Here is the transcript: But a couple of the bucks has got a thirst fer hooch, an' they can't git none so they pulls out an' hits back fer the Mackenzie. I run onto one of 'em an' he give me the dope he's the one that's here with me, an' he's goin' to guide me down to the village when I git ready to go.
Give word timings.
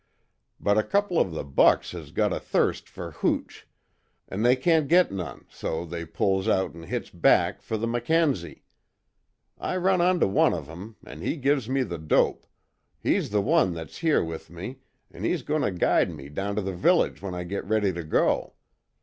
But 0.59 0.79
a 0.79 0.83
couple 0.83 1.19
of 1.19 1.29
the 1.31 1.43
bucks 1.43 1.91
has 1.91 2.09
got 2.11 2.33
a 2.33 2.39
thirst 2.39 2.89
fer 2.89 3.11
hooch, 3.11 3.67
an' 4.27 4.41
they 4.41 4.55
can't 4.55 4.87
git 4.87 5.11
none 5.11 5.45
so 5.47 5.85
they 5.85 6.05
pulls 6.07 6.47
out 6.47 6.73
an' 6.75 6.81
hits 6.81 7.11
back 7.11 7.61
fer 7.61 7.77
the 7.77 7.85
Mackenzie. 7.85 8.63
I 9.59 9.77
run 9.77 10.01
onto 10.01 10.25
one 10.25 10.55
of 10.55 10.67
'em 10.67 10.95
an' 11.05 11.21
he 11.21 11.37
give 11.37 11.69
me 11.69 11.83
the 11.83 11.99
dope 11.99 12.47
he's 12.99 13.29
the 13.29 13.43
one 13.43 13.75
that's 13.75 13.99
here 13.99 14.23
with 14.23 14.49
me, 14.49 14.79
an' 15.11 15.23
he's 15.23 15.43
goin' 15.43 15.61
to 15.61 15.69
guide 15.71 16.09
me 16.09 16.29
down 16.29 16.55
to 16.55 16.63
the 16.63 16.73
village 16.75 17.21
when 17.21 17.35
I 17.35 17.43
git 17.43 17.63
ready 17.65 17.93
to 17.93 18.03
go. 18.03 18.55